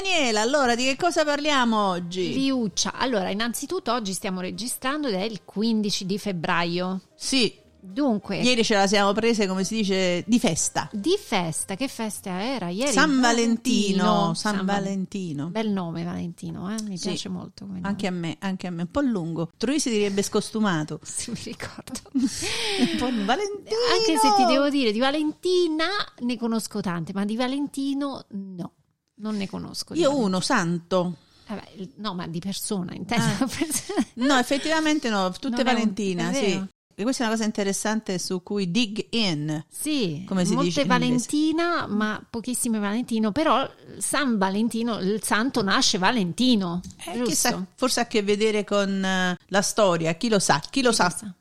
[0.00, 2.34] Daniela, allora di che cosa parliamo oggi?
[2.34, 2.92] Liuccia.
[2.94, 7.00] Allora, innanzitutto oggi stiamo registrando ed è il 15 di febbraio.
[7.14, 10.88] Sì, Dunque, ieri ce la siamo prese, come si dice, di festa.
[10.92, 12.68] di festa, che festa era?
[12.68, 15.46] Ieri San Valentino, San San Val- Valentino.
[15.46, 16.82] Bel nome Valentino, eh?
[16.82, 17.08] mi Sì.
[17.10, 17.64] piace molto.
[17.64, 17.86] come nome.
[17.88, 19.50] Anche a me, anche a me, un po' lungo.
[19.56, 20.98] Troisi direbbe scostumato.
[21.06, 22.00] Sì, mi ricordo.
[22.12, 23.76] Un po' Valentino.
[23.96, 25.86] Anche se ti devo dire, di Valentina
[26.20, 28.72] ne conosco tante, ma di Valentino no,
[29.16, 29.94] non ne conosco.
[29.94, 30.26] Io Valentino.
[30.26, 31.16] uno, santo.
[31.48, 31.62] Vabbè,
[31.96, 33.44] no, ma di persona, intendo.
[33.44, 33.48] Ah.
[34.14, 36.64] No, effettivamente no, tutte Non un- Valentina, è sì.
[36.98, 39.62] E questa è una cosa interessante su cui dig in.
[39.68, 40.86] Sì, Come si molte dice in?
[40.86, 48.04] Valentina, ma pochissime Valentino, però San Valentino, il santo nasce Valentino, Eh, chissà, forse ha
[48.04, 51.10] a che vedere con eh, la storia, chi lo sa, chi lo sa.
[51.10, 51.34] Chissà.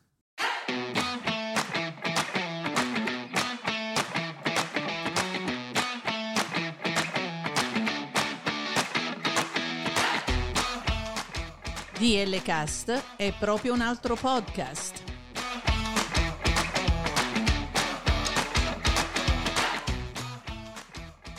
[0.68, 0.85] DL
[12.44, 15.02] Cast è proprio un altro podcast.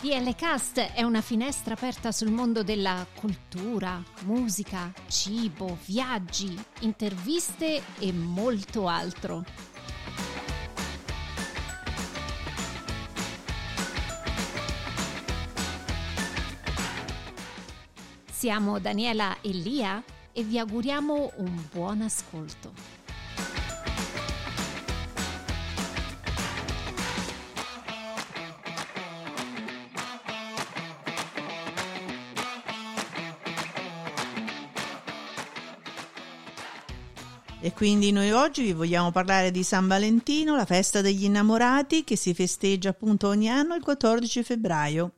[0.01, 8.13] DL Cast è una finestra aperta sul mondo della cultura, musica, cibo, viaggi, interviste e
[8.13, 9.45] molto altro.
[18.31, 20.03] Siamo Daniela e Lia
[20.37, 22.71] e vi auguriamo un buon ascolto.
[37.61, 42.15] E quindi noi oggi vi vogliamo parlare di San Valentino, la festa degli innamorati che
[42.15, 45.13] si festeggia appunto ogni anno il 14 febbraio.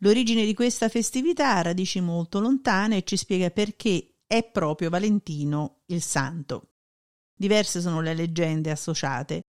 [0.00, 5.80] L'origine di questa festività ha radici molto lontane e ci spiega perché è proprio Valentino
[5.86, 6.74] il santo.
[7.34, 9.42] Diverse sono le leggende associate.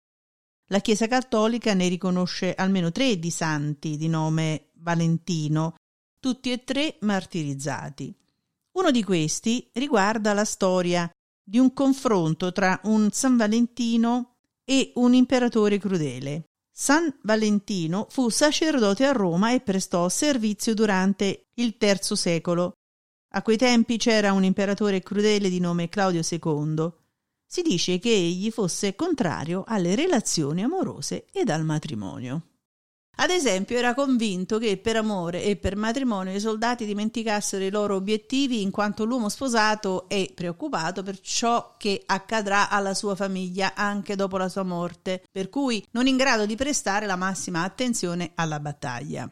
[0.67, 5.75] La Chiesa Cattolica ne riconosce almeno tre di santi di nome Valentino,
[6.19, 8.13] tutti e tre martirizzati.
[8.73, 11.09] Uno di questi riguarda la storia
[11.43, 16.43] di un confronto tra un San Valentino e un imperatore crudele.
[16.71, 22.73] San Valentino fu sacerdote a Roma e prestò servizio durante il III secolo.
[23.37, 26.91] A quei tempi c'era un imperatore crudele di nome Claudio II.
[27.45, 32.47] Si dice che egli fosse contrario alle relazioni amorose ed al matrimonio.
[33.17, 37.93] Ad esempio, era convinto che per amore e per matrimonio i soldati dimenticassero i loro
[37.93, 44.15] obiettivi in quanto l'uomo sposato è preoccupato per ciò che accadrà alla sua famiglia anche
[44.15, 48.59] dopo la sua morte, per cui non in grado di prestare la massima attenzione alla
[48.59, 49.29] battaglia.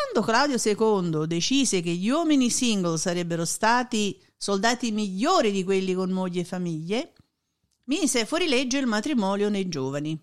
[0.00, 6.10] Quando Claudio II decise che gli uomini single sarebbero stati soldati migliori di quelli con
[6.10, 7.14] mogli e famiglie,
[7.84, 10.18] mise fuori legge il matrimonio nei giovani.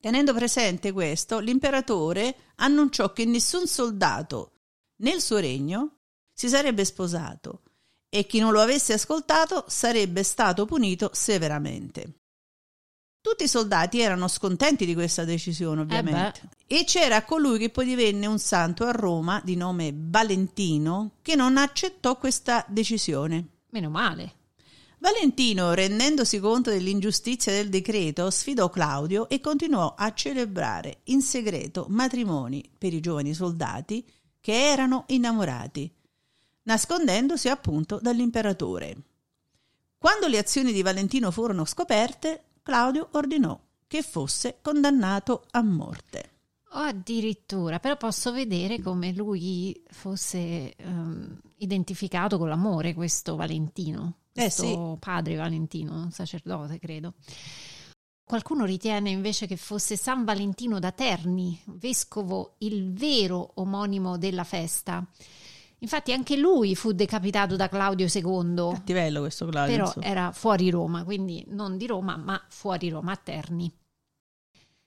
[0.00, 4.52] Tenendo presente questo, l'imperatore annunciò che nessun soldato
[4.96, 5.98] nel suo regno
[6.32, 7.62] si sarebbe sposato
[8.08, 12.23] e chi non lo avesse ascoltato sarebbe stato punito severamente.
[13.24, 16.42] Tutti i soldati erano scontenti di questa decisione, ovviamente.
[16.66, 21.56] e c'era colui che poi divenne un santo a Roma di nome Valentino che non
[21.56, 23.46] accettò questa decisione.
[23.70, 24.34] Meno male.
[24.98, 32.62] Valentino, rendendosi conto dell'ingiustizia del decreto, sfidò Claudio e continuò a celebrare in segreto matrimoni
[32.76, 34.06] per i giovani soldati
[34.38, 35.90] che erano innamorati,
[36.64, 38.96] nascondendosi appunto dall'imperatore.
[39.96, 46.30] Quando le azioni di Valentino furono scoperte, Claudio ordinò che fosse condannato a morte.
[46.70, 54.40] O addirittura, però posso vedere come lui fosse ehm, identificato con l'amore, questo Valentino, Eh,
[54.40, 57.12] questo padre Valentino, sacerdote, credo.
[58.24, 65.06] Qualcuno ritiene invece che fosse San Valentino da Terni, vescovo, il vero omonimo della festa.
[65.84, 69.74] Infatti anche lui fu decapitato da Claudio II, Cattivello questo Claudio.
[69.74, 70.06] però insomma.
[70.06, 73.70] era fuori Roma, quindi non di Roma, ma fuori Roma, a Terni.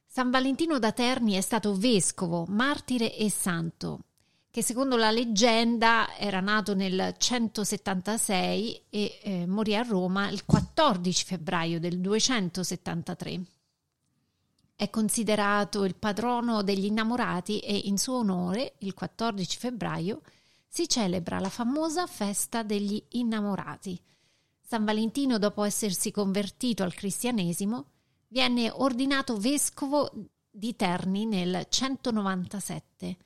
[0.07, 4.05] San Valentino da Terni è stato vescovo, martire e santo,
[4.49, 11.25] che secondo la leggenda era nato nel 176 e eh, morì a Roma il 14
[11.25, 13.41] febbraio del 273.
[14.75, 20.21] È considerato il patrono degli innamorati e in suo onore, il 14 febbraio,
[20.67, 23.99] si celebra la famosa festa degli innamorati.
[24.61, 27.85] San Valentino, dopo essersi convertito al cristianesimo,
[28.27, 30.11] viene ordinato vescovo
[30.49, 33.17] di Terni nel 197.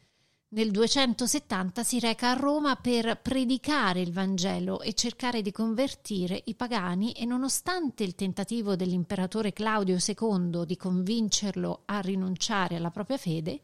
[0.53, 6.55] nel 270 si reca a Roma per predicare il Vangelo e cercare di convertire i
[6.55, 13.61] pagani e nonostante il tentativo dell'imperatore Claudio II di convincerlo a rinunciare alla propria fede,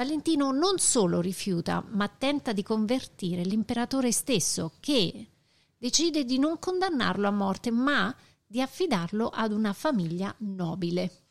[0.00, 5.26] Valentino non solo rifiuta, ma tenta di convertire l'imperatore stesso che
[5.76, 8.14] decide di non condannarlo a morte, ma
[8.46, 11.24] di affidarlo ad una famiglia nobile.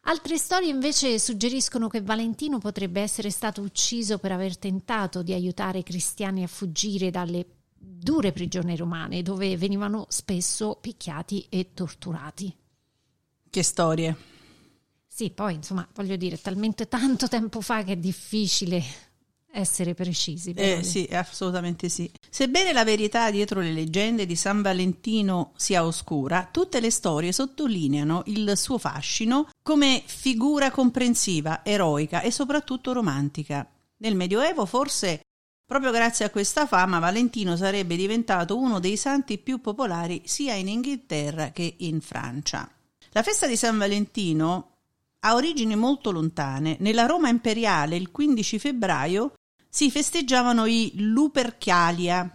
[0.00, 5.78] Altre storie invece suggeriscono che Valentino potrebbe essere stato ucciso per aver tentato di aiutare
[5.78, 12.52] i cristiani a fuggire dalle dure prigioni romane, dove venivano spesso picchiati e torturati.
[13.48, 14.37] Che storie.
[15.18, 18.80] Sì, poi insomma, voglio dire, talmente tanto tempo fa che è difficile
[19.50, 20.52] essere precisi.
[20.52, 22.08] Eh, sì, assolutamente sì.
[22.30, 28.22] Sebbene la verità dietro le leggende di San Valentino sia oscura, tutte le storie sottolineano
[28.26, 33.68] il suo fascino come figura comprensiva, eroica e soprattutto romantica.
[33.96, 35.22] Nel Medioevo forse
[35.66, 40.68] Proprio grazie a questa fama Valentino sarebbe diventato uno dei santi più popolari sia in
[40.68, 42.70] Inghilterra che in Francia.
[43.10, 44.77] La festa di San Valentino
[45.20, 46.76] ha origini molto lontane.
[46.80, 49.32] Nella Roma imperiale il 15 febbraio
[49.68, 52.32] si festeggiavano i Lupercalia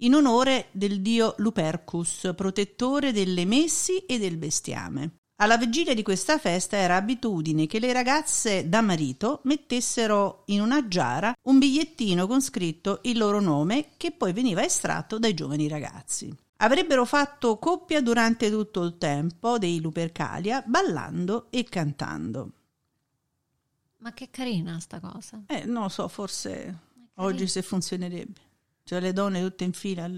[0.00, 5.16] in onore del dio Lupercus, protettore delle messi e del bestiame.
[5.38, 10.88] Alla vigilia di questa festa era abitudine che le ragazze da marito mettessero in una
[10.88, 16.34] giara un bigliettino con scritto il loro nome che poi veniva estratto dai giovani ragazzi.
[16.58, 22.50] Avrebbero fatto coppia durante tutto il tempo dei Lupercalia, ballando e cantando.
[23.98, 25.42] Ma che carina sta cosa.
[25.46, 26.78] Eh, non lo so, forse
[27.16, 28.40] oggi se funzionerebbe.
[28.84, 30.08] Cioè le donne tutte in fila.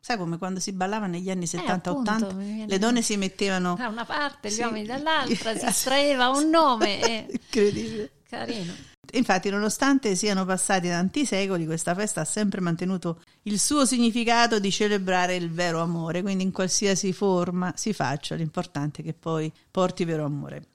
[0.00, 4.04] Sai come quando si ballava negli anni 70-80, eh, le donne si mettevano da una
[4.04, 4.62] parte, gli sì.
[4.62, 7.00] uomini dall'altra, si estraeva un nome.
[7.02, 7.26] E...
[7.42, 8.10] Incredibile.
[8.28, 8.72] Carino.
[9.12, 14.70] Infatti, nonostante siano passati tanti secoli, questa festa ha sempre mantenuto il suo significato di
[14.70, 20.04] celebrare il vero amore, quindi in qualsiasi forma si faccia, l'importante è che poi porti
[20.04, 20.68] vero amore.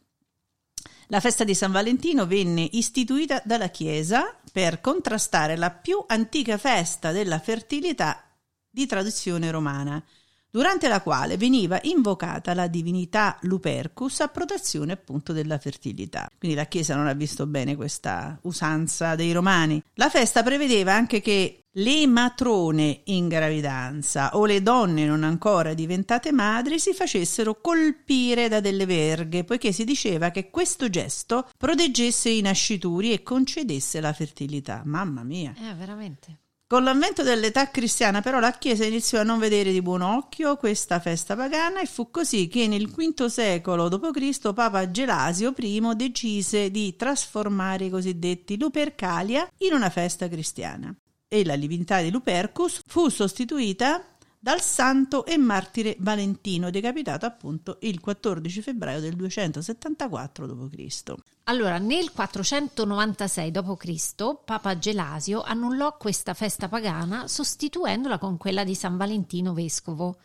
[1.07, 7.11] La festa di San Valentino venne istituita dalla Chiesa per contrastare la più antica festa
[7.11, 8.23] della fertilità
[8.69, 10.03] di tradizione romana,
[10.51, 16.29] durante la quale veniva invocata la divinità Lupercus a protezione appunto della fertilità.
[16.37, 19.81] Quindi la Chiesa non ha visto bene questa usanza dei romani.
[19.95, 26.31] La festa prevedeva anche che le matrone in gravidanza o le donne non ancora diventate
[26.31, 32.41] madri si facessero colpire da delle verghe, poiché si diceva che questo gesto proteggesse i
[32.41, 34.81] nascituri e concedesse la fertilità.
[34.83, 35.53] Mamma mia!
[35.55, 36.48] Eh, veramente.
[36.71, 40.99] Con l'avvento dell'età cristiana però la Chiesa iniziò a non vedere di buon occhio questa
[40.99, 44.53] festa pagana e fu così che nel V secolo d.C.
[44.53, 50.95] Papa Gelasio I decise di trasformare i cosiddetti Lupercalia in una festa cristiana
[51.27, 54.03] e la divinità di Lupercus fu sostituita
[54.41, 61.13] dal santo e martire Valentino, decapitato appunto il 14 febbraio del 274 d.C.
[61.43, 68.95] Allora, nel 496 d.C., Papa Gelasio annullò questa festa pagana sostituendola con quella di San
[68.95, 70.15] Valentino Vescovo,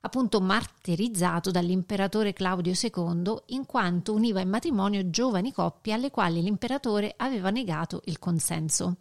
[0.00, 7.14] appunto martirizzato dall'imperatore Claudio II in quanto univa in matrimonio giovani coppie alle quali l'imperatore
[7.16, 8.96] aveva negato il consenso.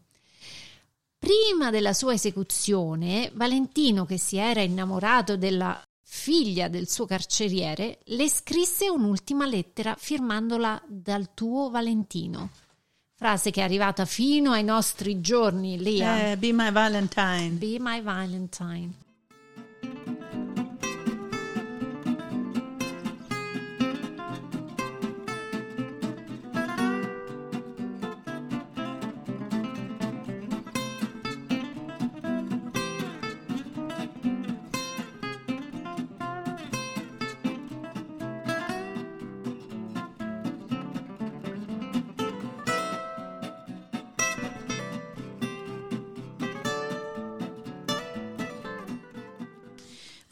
[1.24, 8.28] Prima della sua esecuzione, Valentino, che si era innamorato della figlia del suo carceriere, le
[8.28, 12.50] scrisse un'ultima lettera firmandola dal tuo Valentino.
[13.14, 16.32] Frase che è arrivata fino ai nostri giorni, Lia.
[16.32, 17.52] Eh, be my Valentine.
[17.52, 18.92] Be my Valentine.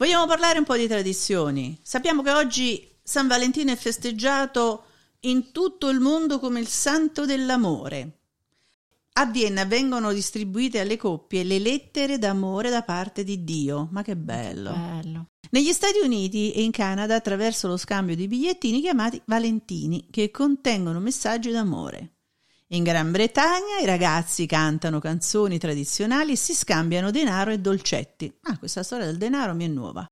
[0.00, 1.78] Vogliamo parlare un po' di tradizioni.
[1.82, 4.84] Sappiamo che oggi San Valentino è festeggiato
[5.20, 8.20] in tutto il mondo come il santo dell'amore.
[9.12, 13.88] A Vienna vengono distribuite alle coppie le lettere d'amore da parte di Dio.
[13.90, 14.72] Ma che bello!
[14.72, 15.26] bello.
[15.50, 20.98] Negli Stati Uniti e in Canada attraverso lo scambio di bigliettini chiamati Valentini, che contengono
[20.98, 22.19] messaggi d'amore.
[22.72, 28.32] In Gran Bretagna i ragazzi cantano canzoni tradizionali e si scambiano denaro e dolcetti.
[28.42, 30.06] Ah, questa storia del denaro mi è nuova.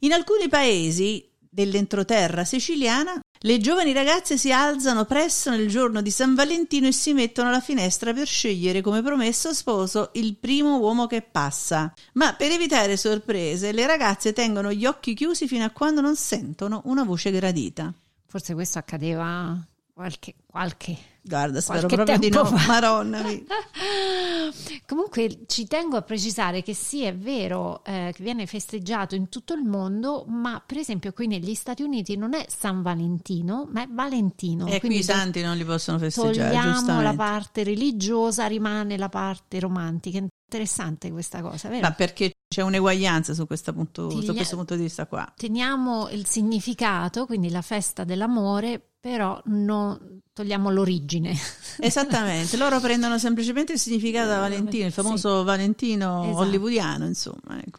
[0.00, 6.34] In alcuni paesi dell'entroterra siciliana Le giovani ragazze si alzano presto nel giorno di San
[6.34, 11.22] Valentino e si mettono alla finestra per scegliere come promesso sposo il primo uomo che
[11.22, 11.94] passa.
[12.14, 16.82] Ma per evitare sorprese, le ragazze tengono gli occhi chiusi fino a quando non sentono
[16.86, 17.94] una voce gradita.
[18.26, 19.56] Forse questo accadeva
[19.94, 22.44] qualche, qualche Guarda, spero proprio di no.
[22.44, 22.66] fa.
[22.66, 23.42] Maronna mia.
[24.86, 29.54] Comunque ci tengo a precisare che sì, è vero eh, che viene festeggiato in tutto
[29.54, 33.86] il mondo, ma per esempio qui negli Stati Uniti non è San Valentino, ma è
[33.88, 34.66] Valentino.
[34.66, 37.16] E qui i santi non li possono festeggiare, togliamo la giustamente.
[37.16, 40.18] parte religiosa, rimane la parte romantica.
[40.18, 41.82] Interessante questa cosa, vero?
[41.82, 45.32] Ma perché c'è un'eguaglianza su, questo punto, Ti- su questo punto di vista qua.
[45.36, 51.32] Teniamo il significato, quindi la festa dell'amore, però non togliamo l'origine.
[51.78, 55.00] Esattamente, loro prendono semplicemente il significato da Valentino, il Sì.
[55.00, 56.38] famoso Valentino Esatto.
[56.38, 57.60] hollywoodiano, insomma.
[57.64, 57.78] Ecco.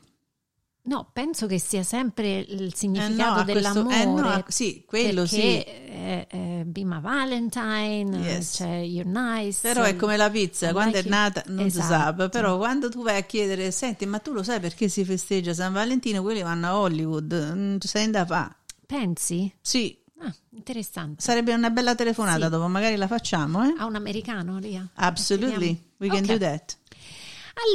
[0.83, 4.01] No, penso che sia sempre il Eh no, significato a questo- dell'amore.
[4.01, 5.39] eh no, a- sì, quello sì.
[5.39, 8.55] eh, eh, Be My Valentine, Yes.
[8.55, 9.59] c'è You're Nice.
[9.61, 12.21] Però è come la pizza, I quando like è nata non si Esatto.
[12.21, 15.53] sa, però quando tu vai a chiedere, senti, ma tu lo sai perché si festeggia
[15.53, 16.23] San Valentino?
[16.23, 18.53] Quelli vanno a Hollywood, non sai da fa.
[18.85, 19.53] Pensi?
[19.61, 21.21] Sì, Ah, interessante.
[21.21, 22.49] sarebbe una bella telefonata Sì.
[22.49, 23.73] dopo, magari la facciamo, eh?
[23.77, 24.87] Ha un americano, Ria?
[24.95, 26.25] Absolutely, we can Ok.
[26.31, 26.77] do that.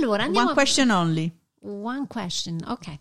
[0.00, 1.32] Allora, andiamo One a- question only.
[1.66, 2.98] One question, ok.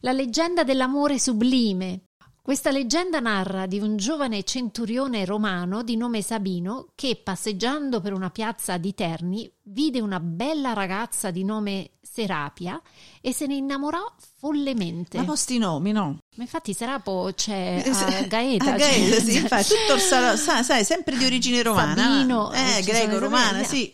[0.00, 2.02] La leggenda dell'amore sublime.
[2.42, 8.28] Questa leggenda narra di un giovane centurione romano di nome Sabino che, passeggiando per una
[8.28, 12.78] piazza di Terni, vide una bella ragazza di nome Serapia
[13.22, 14.04] e se ne innamorò
[14.38, 15.16] follemente.
[15.16, 16.18] Ma posti nomi, no?
[16.36, 18.74] Ma infatti Serapo c'è a Gaeta.
[18.74, 21.94] A Gaeta, cioè- sì, infatti, tutto sai, sempre di origine romana.
[21.94, 23.90] Sabino, eh, eh, greco-romana, sì.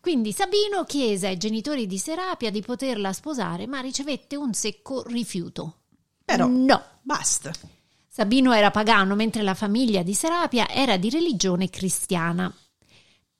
[0.00, 5.78] Quindi Sabino chiese ai genitori di Serapia di poterla sposare, ma ricevette un secco rifiuto.
[6.24, 6.82] Però, No.
[7.02, 7.52] basta.
[8.08, 12.52] Sabino era pagano, mentre la famiglia di Serapia era di religione cristiana.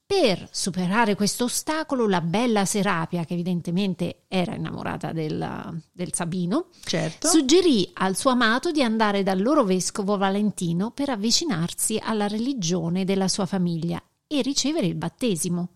[0.06, 7.28] Per superare questo ostacolo, la bella Serapia, che evidentemente era innamorata del, del Sabino, Certo.
[7.28, 13.28] suggerì al suo amato di andare dal loro vescovo Valentino per avvicinarsi alla religione della
[13.28, 15.72] sua famiglia e ricevere il battesimo.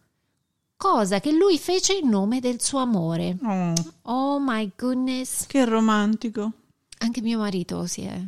[0.82, 3.38] Cosa che lui fece in nome del suo amore.
[3.44, 3.72] Oh,
[4.02, 5.46] Oh my goodness!
[5.46, 6.50] che romantico.
[6.98, 8.20] Anche mio marito si è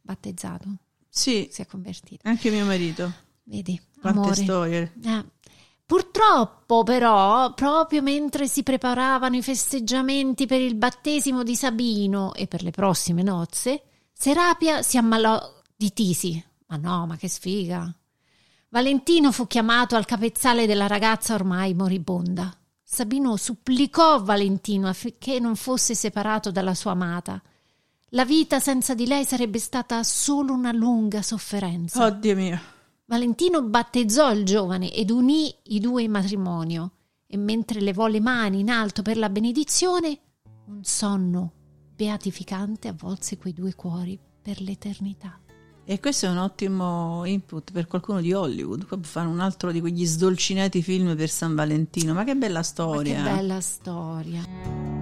[0.00, 0.66] battezzato,
[1.08, 2.28] Sì, si è convertito.
[2.28, 3.12] anche mio marito.
[3.42, 4.34] Vedi, Quante amore.
[4.36, 4.92] storie.
[5.02, 5.24] Eh.
[5.84, 12.62] Purtroppo, però, proprio mentre si preparavano i festeggiamenti per il battesimo di Sabino e per
[12.62, 13.82] le prossime nozze,
[14.12, 15.40] Serapia si ammalò
[15.76, 16.40] di tisi.
[16.68, 17.92] Ma no, ma che sfiga!
[18.72, 22.56] Valentino fu chiamato al capezzale della ragazza ormai moribonda.
[22.84, 27.42] Sabino supplicò Valentino affinché non fosse separato dalla sua amata.
[28.10, 32.04] La vita senza di lei sarebbe stata solo una lunga sofferenza.
[32.04, 32.60] Oddio mio.
[33.06, 36.92] Valentino battezzò il giovane ed unì i due in matrimonio
[37.26, 40.16] e mentre levò le mani in alto per la benedizione,
[40.66, 41.52] un sonno
[41.92, 45.40] beatificante avvolse quei due cuori per l'eternità.
[45.90, 48.86] E questo è un ottimo input per qualcuno di Hollywood.
[48.86, 52.14] Può fare un altro di quegli sdolcinati film per San Valentino.
[52.14, 53.16] Ma che bella Ma storia.
[53.16, 54.99] che bella storia.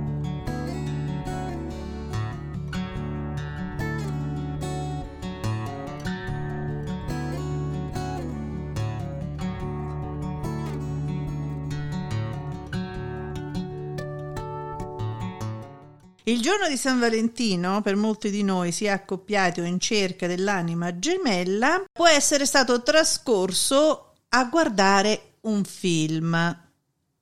[16.28, 20.98] Il giorno di San Valentino, per molti di noi, sia accoppiati o in cerca dell'anima
[20.98, 26.58] gemella, può essere stato trascorso a guardare un film.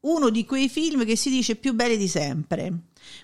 [0.01, 2.73] Uno di quei film che si dice più belli di sempre.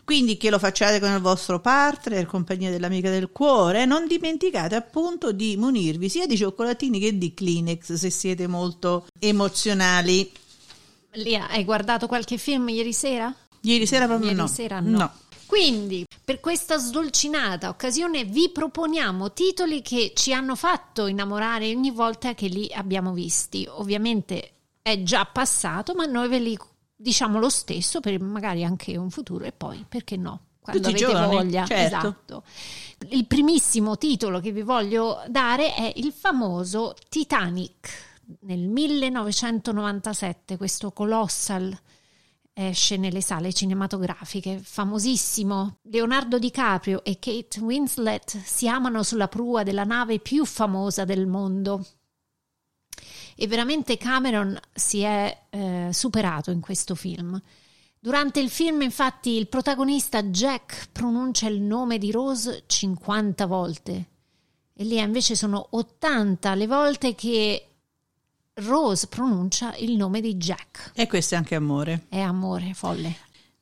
[0.05, 5.33] Quindi che lo facciate con il vostro partner, compagnia dell'amica del cuore, non dimenticate appunto
[5.33, 10.31] di munirvi sia di cioccolatini che di Kleenex se siete molto emozionali.
[11.15, 13.35] Lia, hai guardato qualche film ieri sera?
[13.63, 14.47] Ieri sera proprio Ieri no.
[14.47, 15.13] sera no.
[15.53, 22.33] Quindi, per questa sdolcinata occasione vi proponiamo titoli che ci hanno fatto innamorare ogni volta
[22.33, 23.69] che li abbiamo visti.
[23.69, 26.59] Ovviamente è già passato, ma noi ve li
[26.97, 30.41] diciamo lo stesso per magari anche un futuro e poi, perché no?
[30.59, 31.67] Quando Tutti avete giovani, voglia.
[31.67, 31.85] certo.
[31.85, 32.45] Esatto.
[33.11, 38.13] Il primissimo titolo che vi voglio dare è il famoso Titanic
[38.45, 41.79] nel 1997, questo colossal
[42.55, 45.79] esce nelle sale cinematografiche, famosissimo.
[45.83, 51.85] Leonardo DiCaprio e Kate Winslet si amano sulla prua della nave più famosa del mondo.
[53.35, 57.41] E veramente Cameron si è eh, superato in questo film.
[57.99, 64.09] Durante il film, infatti, il protagonista Jack pronuncia il nome di Rose 50 volte
[64.75, 67.72] E lì invece sono 80 le volte che
[68.55, 70.93] Rose pronuncia il nome di Jack.
[70.95, 72.05] E questo è anche amore.
[72.09, 73.17] È amore, folle.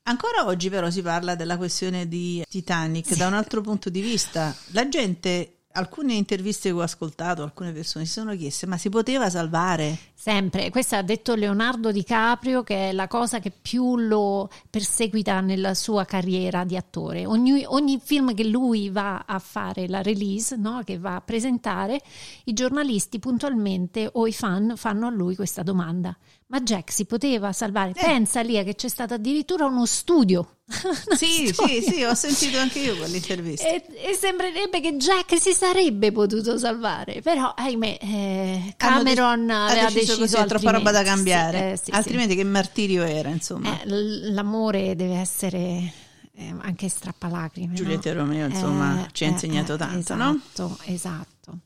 [0.04, 3.16] Ancora oggi però si parla della questione di Titanic sì.
[3.16, 4.54] da un altro punto di vista.
[4.72, 9.30] La gente alcune interviste che ho ascoltato, alcune persone si sono chieste, ma si poteva
[9.30, 9.96] salvare?
[10.14, 15.74] Sempre, questo ha detto Leonardo DiCaprio che è la cosa che più lo perseguita nella
[15.74, 17.26] sua carriera di attore.
[17.26, 20.82] Ogni, ogni film che lui va a fare, la release, no?
[20.84, 22.00] che va a presentare,
[22.44, 26.16] i giornalisti puntualmente o i fan fanno a lui questa domanda.
[26.50, 27.90] Ma Jack si poteva salvare?
[27.90, 28.04] Eh.
[28.04, 30.56] Pensa lì che c'è stato addirittura uno studio.
[31.16, 33.68] sì, sì, sì, ho sentito anche io quell'intervista.
[33.68, 39.86] E, e, sembrerebbe che Jack si sarebbe potuto salvare, però ahimè eh, Cameron de- aveva
[39.86, 42.38] ha deciso, deciso così, troppa roba da cambiare, sì, eh, sì, altrimenti sì.
[42.38, 43.80] che martirio era, insomma.
[43.80, 45.92] Eh, l'amore deve essere
[46.34, 47.74] eh, anche strappalacrime.
[47.74, 48.22] Giulietta no?
[48.22, 50.78] Romeo, insomma, ci ha eh, insegnato tanto, esatto, no?
[50.86, 51.58] Esatto.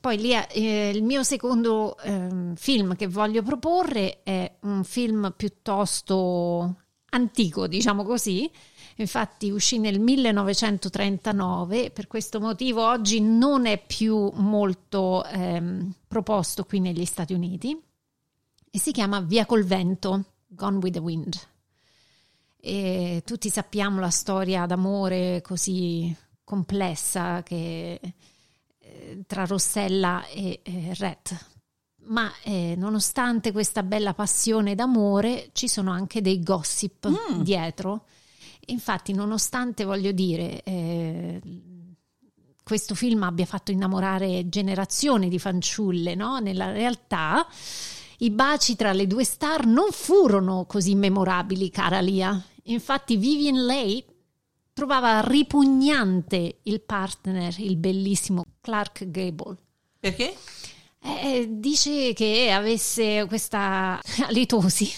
[0.00, 6.76] Poi lì eh, il mio secondo eh, film che voglio proporre è un film piuttosto
[7.10, 8.50] antico, diciamo così.
[8.96, 16.80] Infatti uscì nel 1939, per questo motivo oggi non è più molto ehm, proposto qui
[16.80, 17.80] negli Stati Uniti
[18.70, 21.36] e si chiama Via col vento, Gone with the Wind.
[22.60, 28.00] E tutti sappiamo la storia d'amore così complessa che
[29.26, 31.38] tra Rossella e eh, Red.
[32.08, 37.40] Ma eh, nonostante questa bella passione d'amore, ci sono anche dei gossip mm.
[37.42, 38.06] dietro.
[38.66, 41.40] Infatti, nonostante voglio dire, eh,
[42.62, 46.38] questo film abbia fatto innamorare generazioni di fanciulle, no?
[46.38, 47.46] nella realtà
[48.18, 52.42] i baci tra le due star non furono così memorabili, cara Lia.
[52.64, 54.04] Infatti, Vivian Leigh
[54.78, 59.56] trovava ripugnante il partner, il bellissimo Clark Gable.
[59.98, 60.36] Perché?
[61.02, 64.88] Eh, dice che avesse questa alitosi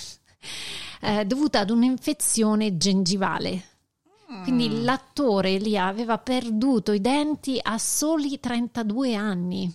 [1.01, 3.69] eh, dovuta ad un'infezione gengivale.
[4.31, 4.43] Mm.
[4.43, 9.75] Quindi l'attore lì aveva perduto i denti a soli 32 anni.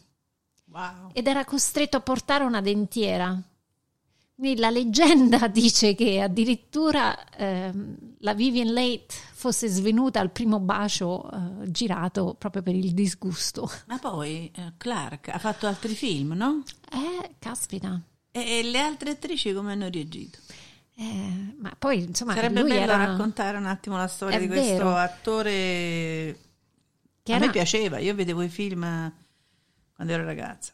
[0.65, 1.09] Wow.
[1.13, 3.35] Ed era costretto a portare una dentiera.
[4.37, 7.71] La leggenda dice che addirittura eh,
[8.19, 13.69] la Vivian Leigh fosse svenuta al primo bacio eh, girato proprio per il disgusto.
[13.87, 16.63] Ma poi eh, Clark ha fatto altri film, no?
[16.91, 18.01] Eh, caspita.
[18.31, 20.39] E, e le altre attrici come hanno reagito?
[20.97, 22.97] Eh, ma poi insomma sarebbe bello era...
[22.97, 24.95] raccontare un attimo la storia È di questo vero.
[24.95, 26.39] attore
[27.23, 27.45] che a era...
[27.45, 28.81] me piaceva, io vedevo i film
[29.93, 30.71] quando ero ragazza.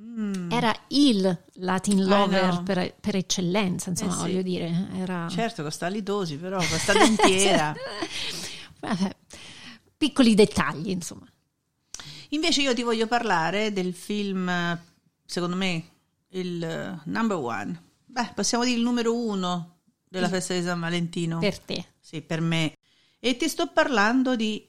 [0.00, 0.50] Mm.
[0.50, 2.62] Era il Latin lover no.
[2.62, 4.20] per, per, eccellenza, insomma, eh sì.
[4.20, 4.88] voglio dire.
[4.94, 5.28] Era...
[5.28, 7.74] Certo, costa litosi, però costa dentiera.
[8.80, 9.16] Vabbè,
[9.96, 11.26] piccoli dettagli, insomma.
[12.30, 14.78] Invece io ti voglio parlare del film,
[15.24, 15.84] secondo me,
[16.30, 17.82] il number one.
[18.06, 21.38] Beh, possiamo dire il numero uno della festa di San Valentino.
[21.38, 21.84] Per te.
[21.98, 22.74] Sì, per me.
[23.18, 24.66] E ti sto parlando di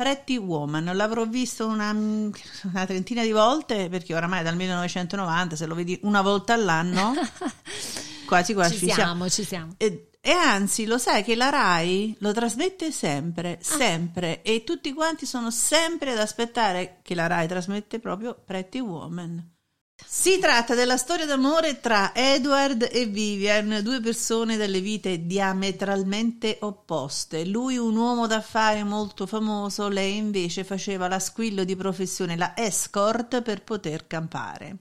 [0.00, 5.74] Pretty Woman, l'avrò visto una, una, trentina di volte perché oramai dal 1990 se lo
[5.74, 7.12] vedi una volta all'anno
[8.24, 9.74] quasi quasi ci siamo, ci siamo.
[9.76, 13.62] E, e, anzi lo sai che la RAI lo trasmette sempre, ah.
[13.62, 19.56] sempre e tutti quanti sono sempre ad aspettare che la RAI trasmette proprio Pretty Woman.
[20.06, 27.46] Si tratta della storia d'amore tra Edward e Vivian, due persone dalle vite diametralmente opposte.
[27.46, 33.42] Lui un uomo d'affari molto famoso, lei invece faceva la squillo di professione, la escort
[33.42, 34.76] per poter campare.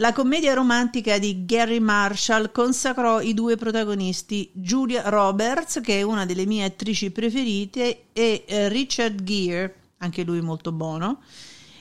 [0.00, 6.24] La commedia romantica di Gary Marshall consacrò i due protagonisti, Julia Roberts, che è una
[6.24, 11.20] delle mie attrici preferite, e eh, Richard Gere, anche lui molto buono,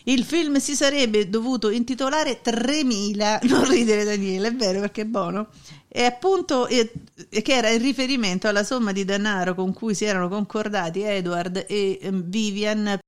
[0.07, 5.47] il film si sarebbe dovuto intitolare 3000, non ridere Daniele, è vero perché è buono,
[5.87, 6.91] e appunto e,
[7.29, 11.99] che era in riferimento alla somma di denaro con cui si erano concordati Edward e
[12.01, 12.99] ehm, Vivian.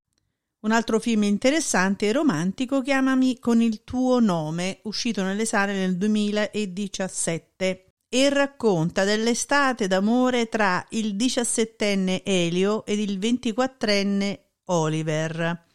[0.61, 5.95] Un altro film interessante e romantico, Chiamami con il tuo nome, uscito nelle sale nel
[5.95, 15.67] 2017 e racconta dell'estate d'amore tra il diciassettenne Elio ed il ventiquattrenne Oliver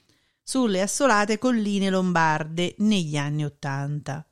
[0.44, 4.24] sulle assolate colline lombarde negli anni Ottanta.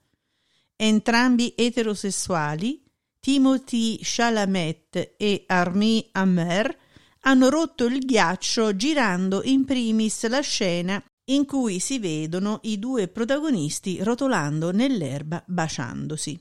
[0.76, 2.84] Entrambi eterosessuali,
[3.18, 6.78] Timothy Chalamet e Armie Hammer
[7.20, 13.08] hanno rotto il ghiaccio girando in primis la scena in cui si vedono i due
[13.08, 16.38] protagonisti rotolando nell'erba baciandosi.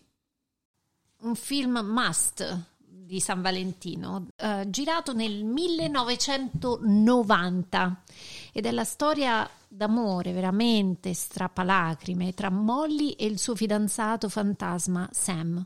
[1.19, 2.69] Un film must
[3.11, 8.03] di San Valentino, eh, girato nel 1990
[8.51, 15.65] ed è la storia d'amore veramente strappalacrime tra Molly e il suo fidanzato fantasma Sam.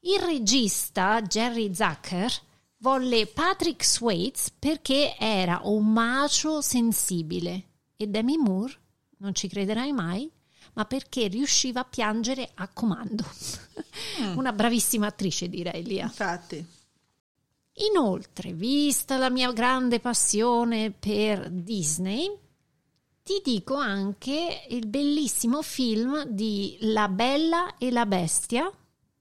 [0.00, 2.32] Il regista Jerry Zucker
[2.78, 7.64] volle Patrick Swayze perché era un macio sensibile
[7.96, 8.74] e Demi Moore,
[9.18, 10.30] non ci crederai mai,
[10.74, 13.24] ma perché riusciva a piangere a comando.
[14.20, 14.36] Mm.
[14.36, 16.04] Una bravissima attrice, direi, Lia.
[16.04, 16.64] Infatti.
[17.74, 22.30] Inoltre, vista la mia grande passione per Disney,
[23.22, 28.70] ti dico anche il bellissimo film di La Bella e la Bestia,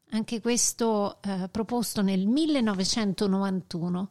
[0.09, 4.09] anche questo eh, proposto nel 1991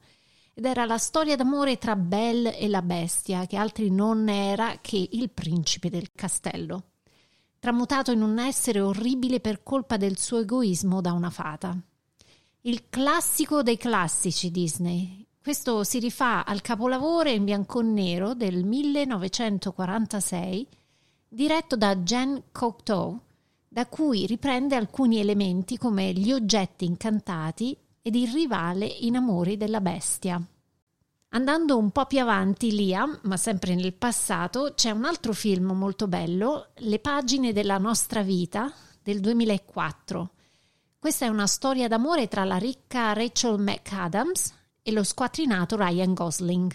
[0.55, 5.09] ed era la storia d'amore tra Belle e la bestia, che altri non era che
[5.13, 6.93] il principe del castello,
[7.59, 11.79] tramutato in un essere orribile per colpa del suo egoismo da una fata.
[12.63, 15.25] Il classico dei classici Disney.
[15.43, 20.67] Questo si rifà al capolavoro in bianco e nero del 1946,
[21.27, 23.19] diretto da Jen Cocteau,
[23.67, 29.81] da cui riprende alcuni elementi come gli oggetti incantati ed il rivale in amori della
[29.81, 30.39] bestia.
[31.31, 36.09] Andando un po' più avanti, Liam, ma sempre nel passato, c'è un altro film molto
[36.09, 38.71] bello, Le pagine della nostra vita,
[39.03, 40.33] del 2004
[41.01, 46.71] questa è una storia d'amore tra la ricca Rachel McAdams e lo squattrinato Ryan Gosling.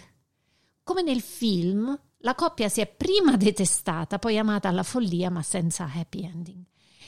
[0.82, 5.88] Come nel film, la coppia si è prima detestata, poi amata alla follia, ma senza
[5.94, 6.60] happy ending.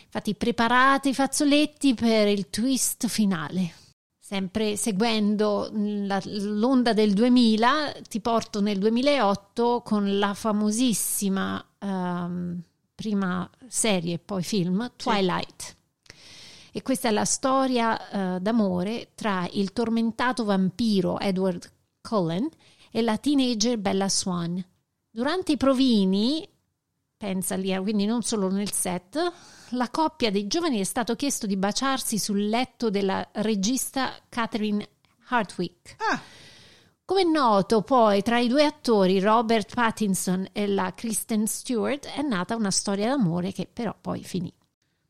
[0.05, 3.73] Infatti, preparate i fazzoletti per il twist finale.
[4.21, 12.63] Sempre seguendo la, l'onda del 2000, ti porto nel 2008 con la famosissima um,
[12.95, 15.63] prima serie e poi film Twilight.
[15.63, 15.77] Sì.
[16.73, 22.49] E questa è la storia uh, d'amore tra il tormentato vampiro Edward Cullen
[22.91, 24.65] e la teenager Bella Swan.
[25.11, 26.49] Durante i provini,
[27.17, 29.33] pensa lì, quindi non solo nel set,
[29.71, 34.89] la coppia dei giovani è stato chiesto di baciarsi sul letto della regista Catherine
[35.29, 35.97] Hartwick.
[35.99, 36.21] Ah.
[37.05, 42.21] Come è noto, poi tra i due attori Robert Pattinson e la Kristen Stewart è
[42.21, 44.53] nata una storia d'amore che però poi finì.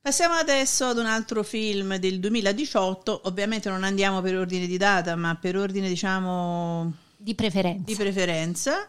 [0.08, 5.14] Passiamo adesso ad un altro film del 2018, ovviamente non andiamo per ordine di data,
[5.16, 7.82] ma per ordine diciamo di preferenza.
[7.84, 8.88] Di preferenza.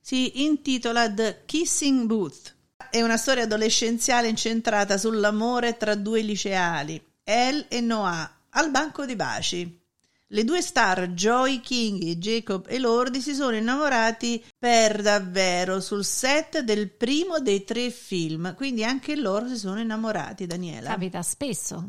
[0.00, 2.56] Si intitola The Kissing Booth.
[2.90, 9.14] È una storia adolescenziale incentrata sull'amore tra due liceali, Elle e Noah, al banco di
[9.14, 9.80] baci.
[10.30, 16.60] Le due star Joy King, Jacob e Lordi si sono innamorati per davvero sul set
[16.60, 20.90] del primo dei tre film, quindi anche loro si sono innamorati, Daniela.
[20.90, 21.88] Capita spesso.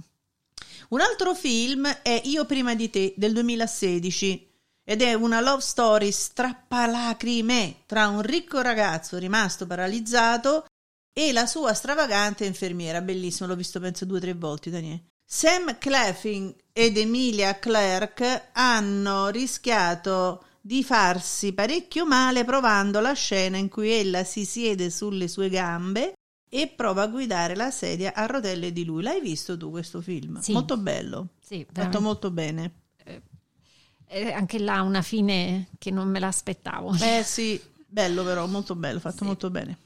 [0.89, 4.49] Un altro film è Io prima di te del 2016
[4.85, 10.65] ed è una love story strappalacrime tra un ricco ragazzo rimasto paralizzato
[11.11, 13.01] e la sua stravagante infermiera.
[13.01, 15.08] Bellissimo, l'ho visto penso due o tre volte, Daniele.
[15.31, 23.69] Sam Cleffing ed Emilia Clark hanno rischiato di farsi parecchio male provando la scena in
[23.69, 26.13] cui ella si siede sulle sue gambe
[26.49, 29.03] e prova a guidare la sedia a rotelle di lui.
[29.03, 30.39] L'hai visto tu questo film?
[30.39, 30.51] Sì.
[30.51, 31.27] Molto bello.
[31.39, 32.71] Sì, fatto molto bene.
[33.03, 33.21] Eh,
[34.07, 36.95] eh, anche là una fine che non me l'aspettavo.
[36.99, 39.25] Eh sì, bello però, molto bello, fatto sì.
[39.25, 39.77] molto bene.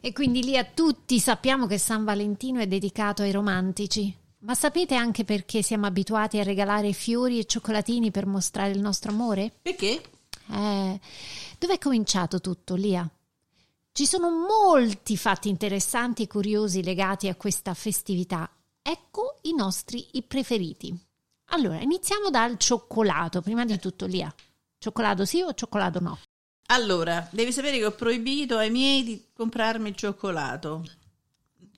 [0.00, 4.14] E quindi lì a tutti sappiamo che San Valentino è dedicato ai romantici.
[4.40, 9.10] Ma sapete anche perché siamo abituati a regalare fiori e cioccolatini per mostrare il nostro
[9.10, 9.52] amore?
[9.60, 10.00] Perché?
[10.50, 11.00] Eh,
[11.58, 13.08] dove è cominciato tutto, Lia?
[13.90, 18.48] Ci sono molti fatti interessanti e curiosi legati a questa festività.
[18.80, 20.96] Ecco i nostri i preferiti.
[21.46, 24.32] Allora, iniziamo dal cioccolato, prima di tutto, Lia.
[24.78, 26.18] Cioccolato sì o cioccolato no?
[26.70, 30.84] Allora, devi sapere che ho proibito ai miei di comprarmi il cioccolato.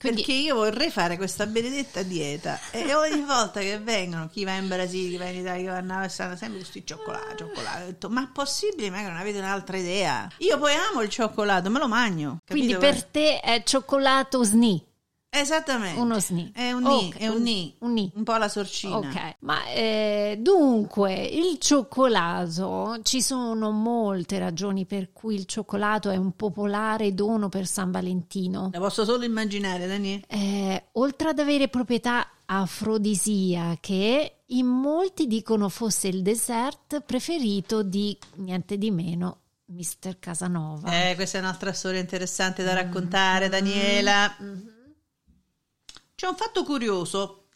[0.00, 0.22] Quindi...
[0.22, 4.66] Perché io vorrei fare questa benedetta dieta e ogni volta che vengono chi va in
[4.66, 7.82] Brasile, chi va in Italia, chi va a stanno sempre questi cioccolato, cioccolato.
[7.82, 10.28] Ho detto, ma è possibile che non avete un'altra idea?
[10.38, 12.38] Io poi amo il cioccolato, me lo mangio.
[12.48, 14.88] Quindi per te è cioccolato sni.
[15.32, 16.00] Esattamente.
[16.00, 16.50] Uno SNI.
[16.52, 17.20] È un okay.
[17.20, 17.74] è un ni.
[17.78, 18.10] Un, ni.
[18.16, 18.96] un po' la sorcina.
[18.96, 19.36] Ok.
[19.40, 26.32] Ma eh, dunque, il cioccolato, ci sono molte ragioni per cui il cioccolato è un
[26.32, 28.70] popolare dono per San Valentino.
[28.72, 30.24] La posso solo immaginare, Daniele.
[30.26, 38.76] Eh, oltre ad avere proprietà afrodisiache, in molti dicono fosse il dessert preferito di niente
[38.76, 40.18] di meno Mr.
[40.18, 40.90] Casanova.
[40.90, 43.50] Eh, questa è un'altra storia interessante da raccontare, mm-hmm.
[43.50, 44.36] Daniela.
[44.42, 44.78] Mm-hmm.
[46.20, 47.46] C'è un fatto curioso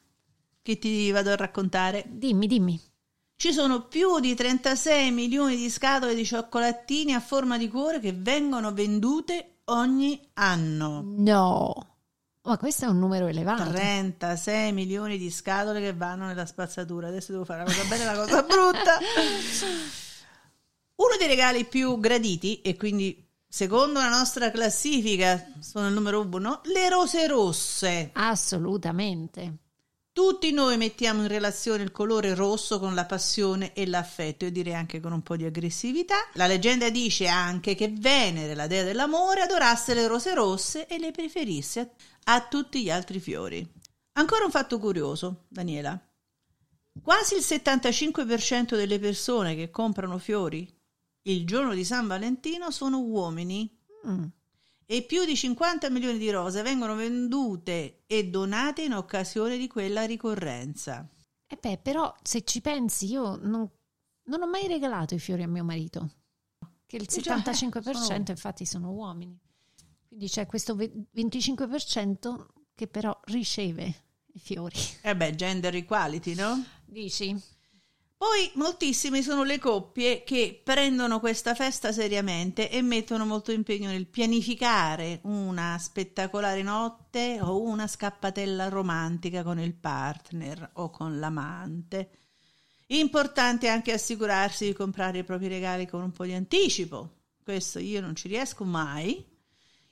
[0.63, 2.03] che ti vado a raccontare.
[2.09, 2.81] Dimmi, dimmi.
[3.37, 8.15] Ci sono più di 36 milioni di scatole di cioccolatini a forma di cuore che
[8.15, 11.03] vengono vendute ogni anno.
[11.05, 11.75] No.
[12.41, 13.69] Ma questo è un numero elevato.
[13.69, 17.09] 36 milioni di scatole che vanno nella spazzatura.
[17.09, 18.99] Adesso devo fare la cosa bella e la cosa brutta.
[20.97, 23.24] Uno dei regali più graditi, e quindi
[23.55, 28.11] secondo la nostra classifica sono il numero uno, le rose rosse.
[28.15, 29.59] Assolutamente.
[30.11, 34.75] Tutti noi mettiamo in relazione il colore rosso con la passione e l'affetto, io direi
[34.75, 36.17] anche con un po' di aggressività.
[36.33, 41.13] La leggenda dice anche che Venere, la dea dell'amore, adorasse le rose rosse e le
[41.13, 41.79] preferisse
[42.25, 43.65] a, a tutti gli altri fiori.
[44.15, 45.97] Ancora un fatto curioso, Daniela.
[47.01, 50.74] Quasi il 75% delle persone che comprano fiori
[51.25, 53.71] il giorno di San Valentino sono uomini.
[54.07, 54.25] Mm
[54.87, 60.05] e più di 50 milioni di rose vengono vendute e donate in occasione di quella
[60.05, 61.09] ricorrenza.
[61.47, 63.69] E eh beh, però se ci pensi, io non,
[64.25, 66.11] non ho mai regalato i fiori a mio marito,
[66.87, 68.25] che il 75% eh, sono...
[68.29, 69.39] infatti sono uomini.
[70.07, 74.77] Quindi c'è questo 25% che però riceve i fiori.
[75.03, 76.63] Eh beh, gender equality, no?
[76.85, 77.35] Dici?
[78.17, 84.07] Poi moltissime sono le coppie che prendono questa festa seriamente e mettono molto impegno nel
[84.07, 92.11] pianificare una spettacolare notte o una scappatella romantica con il partner o con l'amante.
[92.89, 97.23] Importante anche assicurarsi di comprare i propri regali con un po' di anticipo.
[97.43, 99.25] Questo io non ci riesco mai.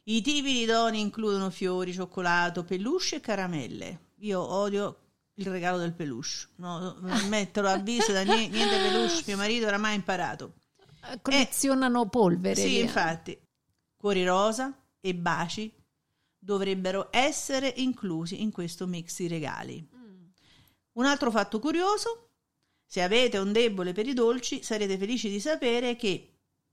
[0.04, 4.00] I tipi di doni includono fiori, cioccolato, peluche e caramelle.
[4.18, 4.98] Io odio
[5.34, 6.48] il regalo del peluche.
[6.56, 6.96] No,
[7.28, 10.54] metterlo avviso da niente, niente peluche, mio marito oramai ha imparato.
[11.10, 12.60] Eh, collezionano e, polvere.
[12.60, 12.80] Sì, via.
[12.82, 13.38] infatti.
[13.96, 15.72] Cuori rosa e baci
[16.38, 19.88] dovrebbero essere inclusi in questo mix di regali.
[19.94, 20.24] Mm.
[20.92, 22.30] Un altro fatto curioso,
[22.84, 26.32] se avete un debole per i dolci, sarete felici di sapere che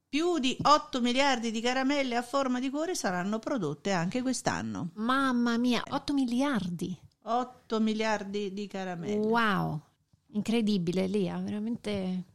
[0.09, 4.89] più di 8 miliardi di caramelle a forma di cuore saranno prodotte anche quest'anno.
[4.95, 6.99] Mamma mia, 8 miliardi!
[7.31, 9.15] 8 miliardi di caramelle.
[9.15, 9.79] Wow,
[10.31, 12.25] incredibile Lia, veramente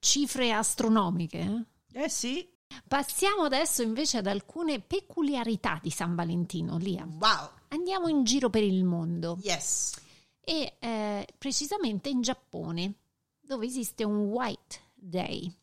[0.00, 1.66] cifre astronomiche.
[1.92, 2.48] Eh, eh sì.
[2.88, 7.06] Passiamo adesso invece ad alcune peculiarità di San Valentino, Lia.
[7.06, 7.50] Wow.
[7.68, 9.38] Andiamo in giro per il mondo.
[9.40, 10.00] Yes.
[10.40, 12.94] E eh, precisamente in Giappone,
[13.40, 15.54] dove esiste un White Day.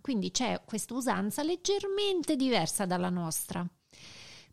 [0.00, 3.66] Quindi c'è questa usanza leggermente diversa dalla nostra.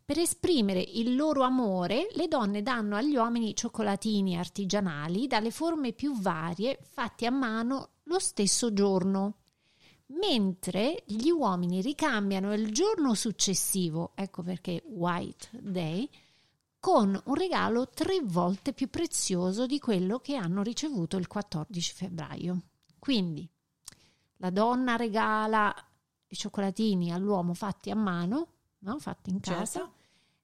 [0.08, 6.18] Per esprimere il loro amore, le donne danno agli uomini cioccolatini artigianali dalle forme più
[6.18, 9.40] varie, fatti a mano lo stesso giorno,
[10.06, 16.08] mentre gli uomini ricambiano il giorno successivo, ecco perché White Day,
[16.80, 22.62] con un regalo tre volte più prezioso di quello che hanno ricevuto il 14 febbraio.
[22.98, 23.46] Quindi
[24.36, 25.70] la donna regala
[26.28, 28.46] i cioccolatini all'uomo fatti a mano,
[28.78, 28.98] no?
[28.98, 29.96] fatti in casa, certo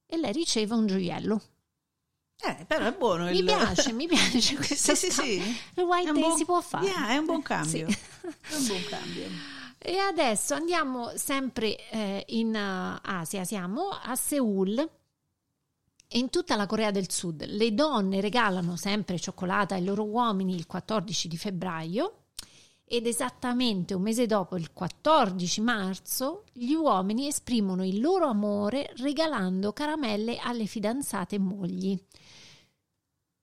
[0.06, 1.42] e lei riceve un gioiello.
[2.42, 3.24] Eh, però è buono.
[3.24, 3.44] Mi il...
[3.44, 4.94] piace, mi piace questo.
[4.94, 5.56] sì, sì, sì.
[5.74, 6.36] Il white day buon...
[6.36, 6.86] si può fare.
[6.86, 7.88] Yeah, è un buon cambio.
[7.88, 7.96] Sì.
[8.22, 9.28] è un buon cambio.
[9.86, 14.90] E adesso andiamo sempre eh, in uh, Asia, siamo a Seoul.
[16.12, 20.66] In tutta la Corea del Sud le donne regalano sempre cioccolata ai loro uomini il
[20.66, 22.23] 14 di febbraio
[22.84, 29.72] ed esattamente un mese dopo, il 14 marzo, gli uomini esprimono il loro amore regalando
[29.72, 31.98] caramelle alle fidanzate mogli.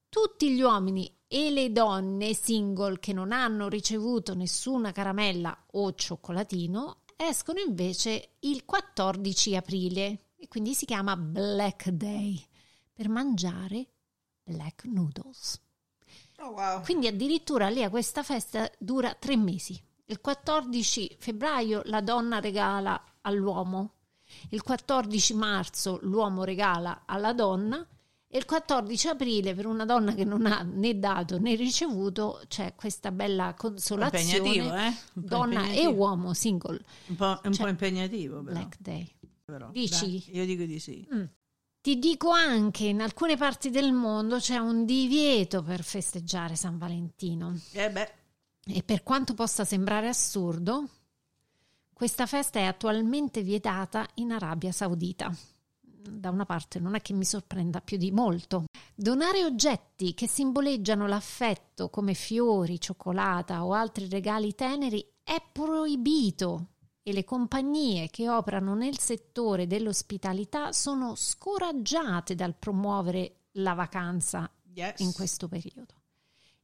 [0.07, 7.03] Tutti gli uomini e le donne single che non hanno ricevuto nessuna caramella o cioccolatino
[7.15, 12.43] escono invece il 14 aprile e quindi si chiama Black Day
[12.91, 13.87] per mangiare
[14.43, 15.61] black noodles.
[16.41, 16.81] Oh, wow.
[16.81, 19.79] Quindi addirittura lì a questa festa dura tre mesi.
[20.05, 23.93] Il 14 febbraio la donna regala all'uomo,
[24.49, 27.85] il 14 marzo l'uomo regala alla donna
[28.27, 32.75] e il 14 aprile per una donna che non ha né dato né ricevuto c'è
[32.75, 34.37] questa bella consolazione.
[34.37, 34.93] Impegnativo, eh?
[35.13, 35.89] donna impegnativo.
[35.89, 36.79] e uomo single.
[37.07, 38.57] Un po', un cioè, po impegnativo però.
[38.57, 39.15] Black Day.
[39.43, 40.23] Però, Dici?
[40.25, 41.05] Dai, io dico di sì.
[41.13, 41.23] Mm.
[41.81, 47.59] Ti dico anche, in alcune parti del mondo c'è un divieto per festeggiare San Valentino.
[47.71, 48.11] Eh beh.
[48.67, 50.87] E per quanto possa sembrare assurdo,
[51.91, 55.35] questa festa è attualmente vietata in Arabia Saudita.
[55.81, 58.65] Da una parte non è che mi sorprenda più di molto.
[58.93, 66.70] Donare oggetti che simboleggiano l'affetto come fiori, cioccolata o altri regali teneri è proibito
[67.03, 74.99] e le compagnie che operano nel settore dell'ospitalità sono scoraggiate dal promuovere la vacanza Yes.
[74.99, 75.95] in questo periodo.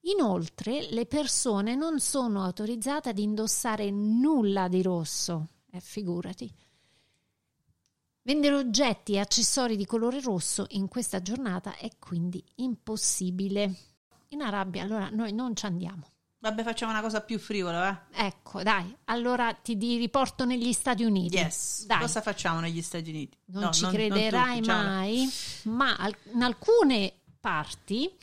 [0.01, 6.53] Inoltre, le persone non sono autorizzate ad indossare nulla di rosso, eh, figurati.
[8.21, 13.75] Vendere oggetti e accessori di colore rosso in questa giornata è quindi impossibile.
[14.29, 16.07] In Arabia, allora noi non ci andiamo.
[16.39, 18.25] Vabbè, facciamo una cosa più frivola, va?
[18.25, 21.35] Ecco, dai, allora ti riporto negli Stati Uniti.
[21.35, 21.85] Yes.
[21.87, 21.99] Dai.
[21.99, 23.35] Cosa facciamo negli Stati Uniti?
[23.45, 24.83] non No, ci non crederai tutti, ciao.
[24.83, 25.29] mai,
[25.63, 28.15] ma in alcune parti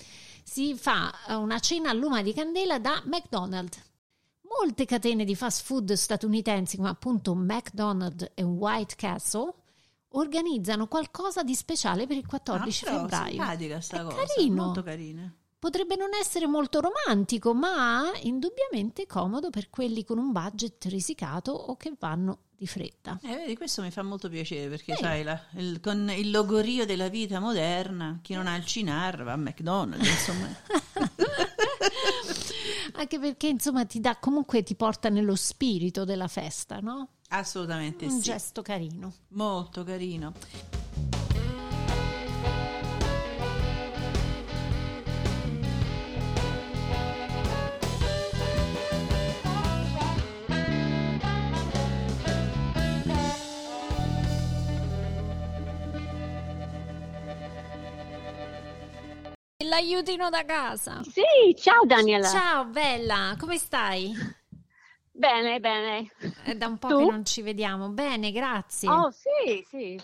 [0.45, 3.83] si fa eh, una cena a luma di candela da McDonald's.
[4.61, 9.53] Molte catene di fast food statunitensi, come appunto McDonald's e White Castle,
[10.11, 13.31] organizzano qualcosa di speciale per il 14 Ah, febbraio.
[13.31, 14.65] simpatica sta È cosa, carino.
[14.67, 15.35] molto carina.
[15.65, 21.75] Potrebbe non essere molto romantico, ma indubbiamente comodo per quelli con un budget risicato o
[21.79, 23.19] che vanno di fretta.
[23.23, 25.03] Eh, vedi, questo mi fa molto piacere perché, Sì.
[25.03, 29.33] sai, la- il- con il logorio della vita moderna, chi non ha il CINAR va
[29.33, 30.55] a McDonald's, insomma.
[32.97, 37.09] Anche perché insomma ti dà comunque ti porta nello spirito della festa, no?
[37.29, 38.21] Assolutamente Un sì.
[38.21, 39.11] gesto carino.
[39.29, 40.35] Molto carino.
[59.75, 61.03] L'aiutino da casa.
[61.03, 62.29] Sì, ciao Daniela.
[62.29, 64.15] Ciao bella, come stai?
[65.11, 66.13] Bene, bene.
[66.45, 66.99] È da un po' Tu?
[66.99, 67.89] che non ci vediamo.
[67.89, 68.89] Bene, grazie.
[68.89, 70.01] Oh, sì, sì.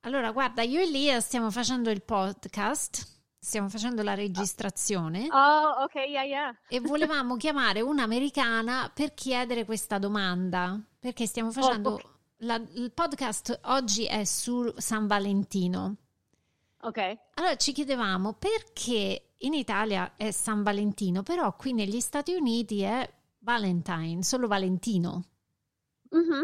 [0.00, 3.06] Allora, guarda, io e Lia stiamo facendo il podcast,
[3.38, 6.58] stiamo facendo la registrazione Oh, ok, yeah, yeah.
[6.66, 12.04] e volevamo chiamare un'americana per chiedere questa domanda, perché stiamo facendo ok.
[12.38, 15.96] la- il podcast oggi è su San Valentino.
[16.82, 17.18] Ok.
[17.34, 23.08] Allora ci chiedevamo perché in Italia è San Valentino, però qui negli Stati Uniti è
[23.38, 25.24] Valentine, solo Valentino.
[26.10, 26.42] Mhm.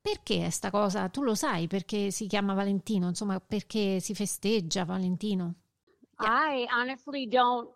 [0.00, 1.08] Perché sta cosa?
[1.08, 5.54] Tu lo sai perché si chiama Valentino, insomma, perché si festeggia Valentino?
[6.18, 7.70] I honestly don't.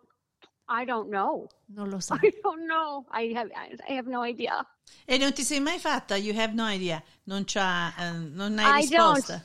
[0.68, 1.46] I don't know.
[1.68, 2.18] Non lo sai.
[2.22, 3.06] I don't know.
[3.12, 3.50] I have.
[3.88, 4.64] I have no idea.
[5.06, 6.16] E non ti sei mai fatta?
[6.16, 7.02] You have no idea.
[7.24, 9.42] Non, c'ha, eh, non hai I risposta.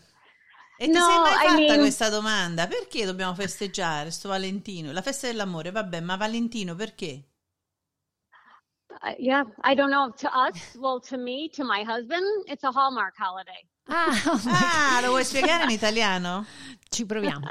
[0.78, 2.68] E ti No, sei mai I fatta mean- questa domanda?
[2.68, 4.92] Perché dobbiamo festeggiare sto Valentino?
[4.92, 7.24] La festa dell'amore, vabbè, ma Valentino perché?
[9.02, 10.12] Uh, yeah, I don't know.
[10.18, 13.68] To us, well, to me, to my husband, it's a Hallmark holiday.
[13.88, 14.14] Ah,
[14.48, 16.46] Ah, lo vuoi spiegare in italiano?
[16.90, 17.48] ci proviamo.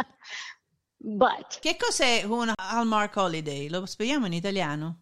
[0.97, 3.69] But Che cos'è un Hallmark Holiday?
[3.69, 5.01] Lo spieghiamo in italiano?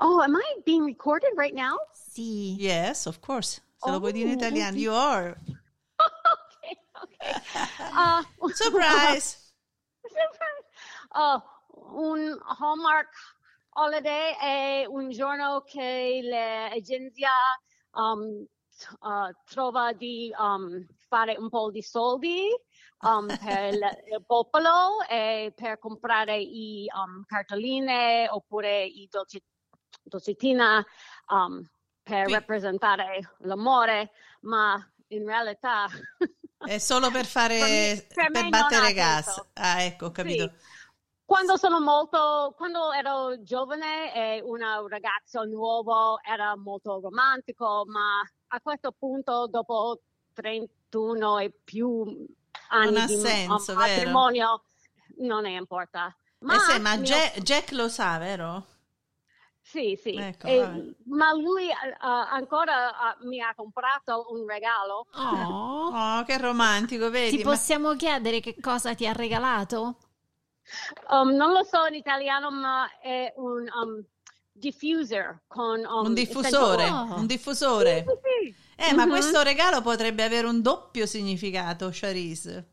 [0.00, 1.76] oh, am I being recorded right now?
[1.94, 2.56] Sì.
[2.58, 3.62] Yes, of course.
[3.78, 5.40] Se lo puoi dire in Oh, italiano, you are.
[7.96, 9.52] Uh, Surprise!
[11.14, 11.42] Oh,
[11.96, 13.08] un Hallmark
[13.70, 17.30] holiday è un giorno che l'agenzia
[17.92, 18.44] um,
[18.76, 22.48] t- uh, trova di um, fare un po' di soldi
[23.00, 23.80] um, per il,
[24.12, 29.42] il popolo e per comprare i um, cartoline oppure i dolci,
[30.02, 30.84] dolcettina
[31.28, 31.66] um,
[32.02, 34.10] per Qui- rappresentare l'amore,
[34.42, 35.86] ma in realtà
[36.58, 39.40] È solo per fare, Per per battere gas.
[39.54, 40.44] Ah, ecco, ho capito.
[40.48, 40.64] Sì.
[41.24, 48.60] Quando sono molto, quando ero giovane e un ragazzo nuovo era molto romantico, ma a
[48.60, 50.00] questo punto, dopo
[50.32, 52.04] 31 e più
[52.68, 53.80] anni Non ha di senso, vero?
[53.80, 54.64] matrimonio,
[55.18, 56.16] non ne importa.
[56.40, 58.66] Ma, Eh sì, ma mio- Jack, Jack lo sa, vero?
[59.66, 60.14] Sì, sì.
[60.14, 65.06] Ecco, E- ma lui eh, ancora eh, mi ha comprato un regalo.
[65.14, 65.90] Oh.
[65.92, 67.38] Oh, che romantico, vedi?
[67.38, 69.96] Ti Ma- possiamo chiedere che cosa ti ha regalato?
[71.10, 74.04] Um, non lo so in italiano, ma è un um,
[74.52, 77.14] diffuser con um, un diffusore, Oh.
[77.16, 78.04] un diffusore.
[78.06, 78.64] Sì, sì, sì.
[78.88, 79.10] Eh, ma Mhm.
[79.10, 82.70] questo regalo potrebbe avere un doppio significato, Charisse.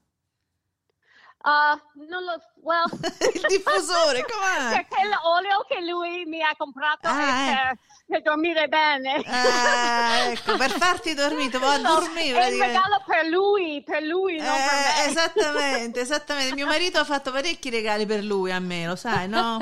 [1.45, 1.75] Uh,
[2.07, 2.85] non lo well,
[3.33, 4.69] Il diffusore, com'è?
[4.75, 7.53] perché l'olio che lui mi ha comprato Ah, è eh.
[7.55, 9.21] per, per dormire bene.
[9.25, 14.01] Ah, ecco, per farti dormire, tu vuoi No, dormire è un regalo per lui, per
[14.03, 15.09] lui, non per Eh, me.
[15.11, 16.55] esattamente, esattamente.
[16.55, 19.57] Mio marito ha fatto parecchi regali per lui a me, lo sai, no?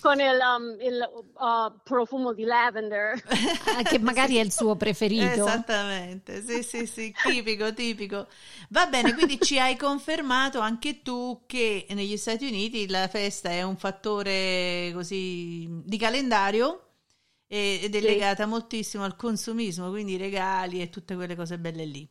[0.00, 3.22] Con il, um, il uh, profumo di lavender.
[3.76, 5.46] Ah, che magari è il suo preferito.
[5.46, 8.26] Esattamente, sì, sì, sì, tipico, tipico.
[8.70, 13.62] Va bene, quindi ci hai confermato anche tu che negli Stati Uniti la festa è
[13.62, 16.82] un fattore così di calendario
[17.46, 18.06] ed è Sì.
[18.06, 22.08] legata moltissimo al consumismo, quindi regali e tutte quelle cose belle lì.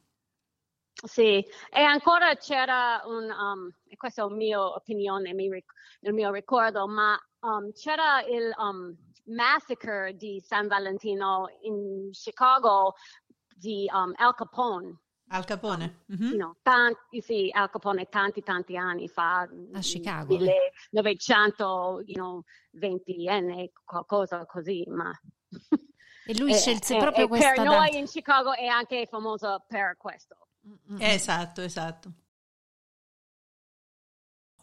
[1.04, 6.88] Sì, e ancora c'era un, um, e questa è la mia opinione, il mio ricordo,
[6.88, 8.96] ma um, c'era il um,
[9.26, 12.96] massacre di San Valentino in Chicago
[13.54, 15.00] di um, Al Capone.
[15.30, 16.04] Al Capone.
[16.08, 16.24] Mhm.
[16.28, 19.40] you know, tanti, sì, Al Capone tanti tanti anni fa,
[19.74, 20.36] A Chicago.
[20.38, 25.12] 1900, you know, 20enne, qualcosa così, ma
[26.28, 27.76] E lui eh, scelse eh, proprio eh, questa per data.
[27.78, 30.48] noi in Chicago è anche famoso per questo.
[30.68, 32.12] Mm, mm, Esatto, esatto.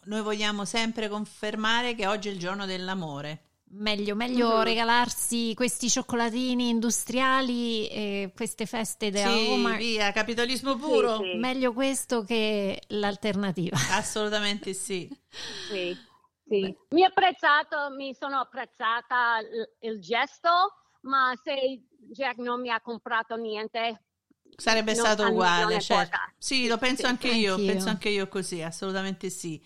[0.05, 3.51] Noi vogliamo sempre confermare che oggi è il giorno dell'amore.
[3.75, 4.63] Meglio, meglio Mhm.
[4.63, 9.77] regalarsi questi cioccolatini industriali e queste feste da Sì, Hallmark.
[9.77, 11.17] via, capitalismo puro.
[11.17, 11.37] Sì, sì.
[11.37, 13.75] Meglio questo che l'alternativa.
[13.89, 15.09] Assolutamente sì.
[15.67, 15.97] Sì,
[16.47, 16.75] sì.
[16.89, 20.49] Mi ha apprezzato, mi sono apprezzata il, il gesto,
[21.01, 24.03] ma se Jack non mi ha comprato niente,
[24.55, 26.15] Sarebbe Non- stato uguale, certo.
[26.37, 27.65] Sì, lo penso Sì, anche io, anch'io.
[27.71, 29.59] penso anche io così, assolutamente sì.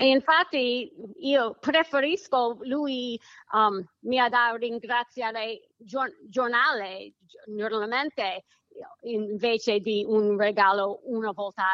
[0.00, 0.92] E infatti
[1.22, 3.20] io preferisco lui
[3.52, 8.44] um, mi ha da ringraziare gior- giornale, giornalmente,
[9.02, 11.64] invece di un regalo una volta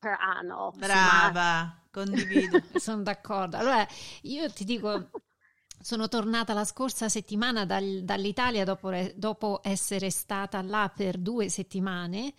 [0.00, 0.72] per anno.
[0.74, 2.60] Ma- Brava, condivido.
[2.74, 3.58] Sono d'accordo.
[3.58, 3.86] Allora,
[4.22, 5.10] io ti dico,
[5.80, 12.34] sono tornata la scorsa settimana dal- dall'Italia dopo, dopo essere stata là per due settimane.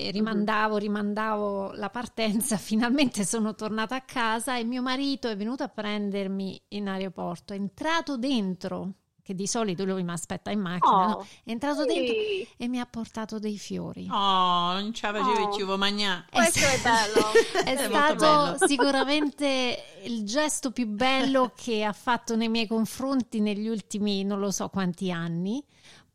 [0.00, 5.64] E rimandavo, rimandavo la partenza, finalmente sono tornata a casa e mio marito è venuto
[5.64, 8.92] a prendermi in aeroporto, è entrato dentro,
[9.28, 11.12] che di solito lui mi aspetta in macchina, no?
[11.16, 11.86] Oh, è entrato sì.
[11.88, 14.08] dentro e mi ha portato dei fiori.
[14.10, 15.54] Oh, non ce la facevi Oh.
[15.54, 16.24] più, vuoi mangiare.
[16.30, 17.32] Questo è bello.
[17.64, 18.56] È È stato bello.
[18.66, 24.50] sicuramente il gesto più bello che ha fatto nei miei confronti negli ultimi non lo
[24.50, 25.62] so quanti anni,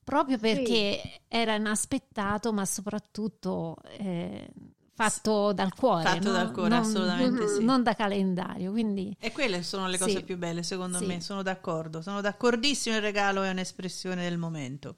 [0.03, 4.49] proprio perché era inaspettato, ma soprattutto eh,
[4.93, 6.03] fatto dal cuore.
[6.03, 6.33] Fatto no?
[6.33, 7.63] dal cuore, non, assolutamente sì.
[7.63, 10.23] Non da calendario, quindi E quelle sono le cose Sì.
[10.23, 11.05] più belle, secondo Sì.
[11.05, 12.01] me, sono d'accordo.
[12.01, 14.95] Sono d'accordissimo, il regalo è un'espressione del momento,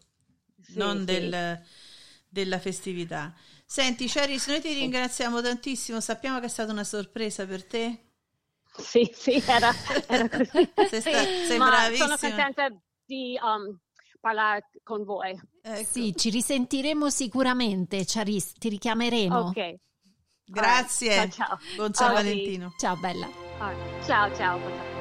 [0.61, 1.05] Sì, non sì.
[1.05, 1.61] del-
[2.27, 3.33] della festività.
[3.65, 7.99] Senti, Charis, noi ti ringraziamo tantissimo, sappiamo che è stata una sorpresa per te.
[8.77, 9.71] Sì, sì, era,
[10.07, 10.69] era così.
[10.89, 12.17] Sei sta- sei Ma bravissima.
[12.17, 12.69] sono contenta
[13.05, 13.77] di um,
[14.25, 15.39] parlare con voi.
[15.61, 15.83] Ecco.
[15.87, 19.37] sì, ci risentiremo sicuramente, Charis, ti richiameremo.
[19.37, 19.75] Ok.
[20.45, 21.13] Grazie.
[21.13, 21.57] Ciao, ciao.
[21.75, 22.15] Buon San Ok.
[22.15, 22.73] Valentino.
[22.77, 23.29] Ciao bella.
[23.59, 24.05] Alright.
[24.05, 24.94] Ciao, ciao.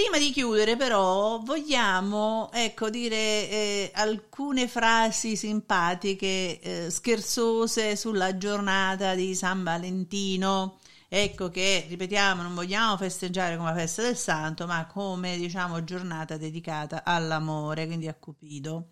[0.00, 9.14] Prima di chiudere, però, vogliamo ecco, dire eh, alcune frasi simpatiche, eh, scherzose sulla giornata
[9.14, 10.78] di San Valentino.
[11.06, 16.38] Ecco che, ripetiamo, non vogliamo festeggiare come la festa del santo, ma come, diciamo, giornata
[16.38, 18.86] dedicata all'amore, quindi a Cupido.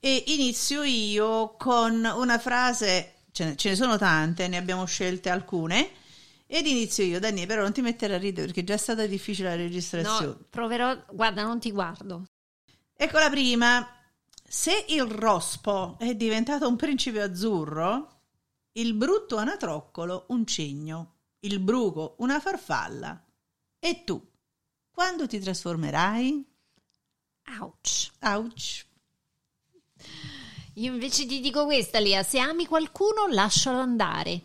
[0.00, 5.28] E inizio io con una frase, ce ne, ce ne sono tante, ne abbiamo scelte
[5.28, 5.90] alcune.
[6.46, 9.48] Ed inizio io, Dani, però non ti mettere a ridere perché già è stata difficile
[9.48, 10.26] la registrazione.
[10.26, 12.24] No, proverò, guarda, non ti guardo.
[12.94, 13.88] Ecco la prima.
[14.46, 18.20] Se il rospo è diventato un principe azzurro,
[18.72, 23.20] il brutto anatroccolo un cigno, il bruco una farfalla.
[23.78, 24.22] E tu,
[24.90, 26.46] quando ti trasformerai?
[27.60, 28.10] Ouch.
[28.20, 28.86] Ouch.
[30.74, 34.42] Io invece ti dico questa, Lia, se ami qualcuno lascialo andare.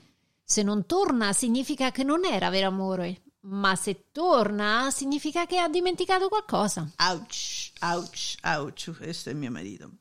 [0.51, 5.69] Se non torna significa che non era vero amore, ma se torna significa che ha
[5.69, 6.89] dimenticato qualcosa.
[6.97, 8.97] Ouch, ouch, ouch.
[8.97, 9.91] Questo è mio marito.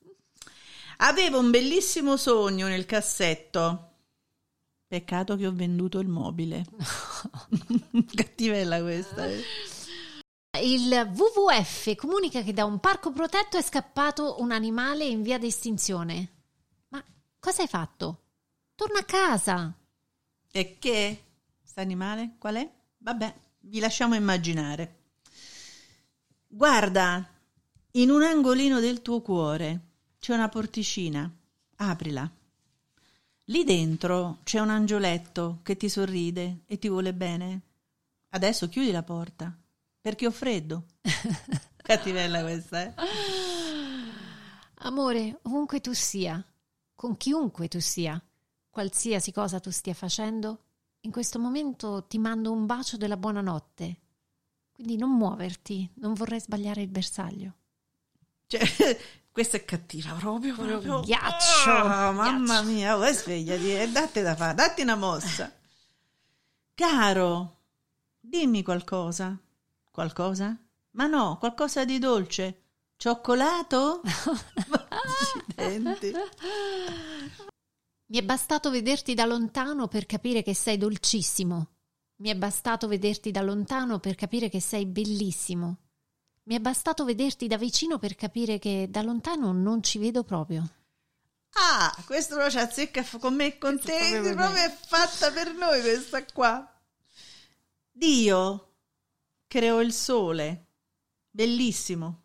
[1.00, 3.90] Avevo un bellissimo sogno nel cassetto.
[4.86, 6.64] Peccato che ho venduto il mobile.
[8.16, 9.26] Cattivella questa.
[9.26, 9.42] eh.
[10.62, 15.48] Il WWF comunica che da un parco protetto è scappato un animale in via di
[15.48, 16.28] estinzione.
[16.88, 17.04] Ma
[17.38, 18.22] cosa hai fatto?
[18.74, 19.74] Torna a casa.
[20.50, 21.22] E che?
[21.78, 22.34] Animale?
[22.38, 22.68] Qual è?
[22.98, 24.96] Vabbè, vi lasciamo immaginare.
[26.48, 27.24] Guarda,
[27.92, 29.80] in un angolino del tuo cuore
[30.18, 31.32] c'è una porticina.
[31.76, 32.28] Aprila.
[33.44, 37.60] Lì dentro c'è un angioletto che ti sorride e ti vuole bene.
[38.30, 39.56] Adesso chiudi la porta,
[40.00, 40.84] perché ho freddo.
[41.76, 42.94] Cattivella questa, eh?
[44.80, 46.44] Amore, ovunque tu sia,
[46.94, 48.20] con chiunque tu sia,
[48.78, 50.60] qualsiasi cosa tu stia facendo,
[51.00, 53.96] in questo momento ti mando un bacio della buonanotte.
[54.70, 57.54] Quindi non muoverti, non vorrei sbagliare il bersaglio.
[58.46, 58.60] Cioè,
[59.32, 60.54] questa è cattiva proprio.
[60.54, 61.00] proprio.
[61.00, 62.70] Ghiaccio, Ah, mamma ghiaccio.
[62.70, 65.52] mia, oh, svegliati e datti da fare, datti una mossa.
[66.72, 67.56] Caro,
[68.20, 69.36] dimmi qualcosa.
[69.90, 70.56] Qualcosa?
[70.92, 72.62] Ma no, qualcosa di dolce.
[72.96, 74.02] Cioccolato?
[75.56, 76.12] Accidenti.
[78.10, 81.72] Mi è bastato vederti da lontano per capire che sei dolcissimo.
[82.16, 85.76] Mi è bastato vederti da lontano per capire che sei bellissimo.
[86.44, 90.66] Mi è bastato vederti da vicino per capire che da lontano non ci vedo proprio.
[91.52, 95.82] Ah, questo lo ci azzecca con me e con te, proprio è fatta per noi
[95.82, 96.66] questa qua.
[97.92, 98.72] Dio
[99.46, 100.66] creò il sole,
[101.28, 102.22] bellissimo.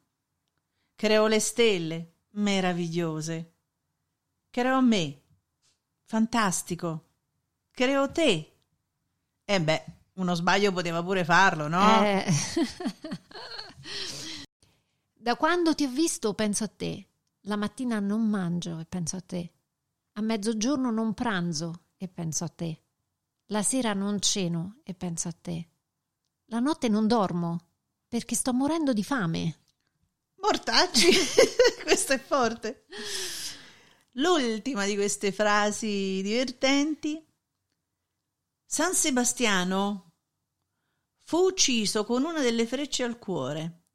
[0.95, 3.53] Creò le stelle, meravigliose.
[4.49, 5.22] Creò me,
[6.13, 7.05] fantastico.
[7.71, 8.57] Creò te.
[9.43, 9.85] E beh,
[10.17, 12.03] uno sbaglio poteva pure farlo, no?
[12.03, 12.31] Eh.
[15.11, 17.07] da quando ti ho visto penso a te.
[17.45, 19.53] La mattina non mangio e penso a te.
[20.13, 22.83] A mezzogiorno non pranzo e penso a te.
[23.47, 25.69] La sera non ceno e penso a te.
[26.45, 27.69] La notte non dormo
[28.07, 29.61] perché sto morendo di fame.
[30.35, 31.09] Mortacci,
[31.83, 32.85] questo è forte.
[34.17, 37.25] L'ultima di queste frasi divertenti.
[38.65, 40.11] San Sebastiano
[41.23, 43.85] fu ucciso con una delle frecce al cuore.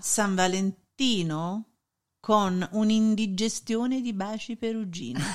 [0.00, 1.66] San Valentino
[2.18, 5.20] con un'indigestione di baci perugini.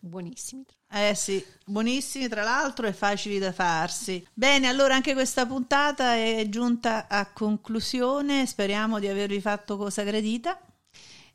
[0.00, 0.64] Buonissimi.
[0.90, 4.26] Eh sì, buonissimi tra l'altro e facili da farsi.
[4.32, 8.46] Bene, allora anche questa puntata è giunta a conclusione.
[8.46, 10.58] Speriamo di avervi fatto cosa gradita.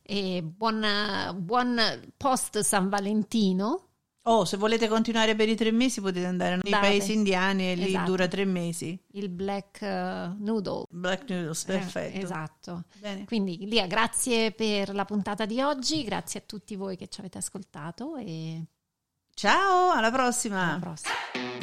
[0.05, 0.85] E buon,
[1.37, 3.87] buon post San Valentino.
[4.25, 6.87] Oh, se volete continuare per i tre mesi potete andare nei Andate.
[6.87, 8.09] paesi indiani e lì Esatto.
[8.11, 8.97] dura tre mesi.
[9.13, 10.85] Il black eh, noodle.
[10.89, 12.17] Black Noodles, perfetto.
[12.17, 12.83] Eh, esatto.
[12.99, 13.25] Bene.
[13.25, 17.37] Quindi Lia, grazie per la puntata di oggi, grazie a tutti voi che ci avete
[17.39, 18.63] ascoltato e
[19.33, 20.69] Ciao, alla prossima.
[20.69, 21.62] alla prossima.